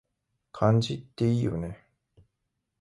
[0.51, 1.85] 漢字っていいよね